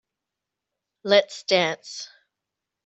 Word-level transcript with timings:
Let's 1.03 1.43
dance. 1.43 2.09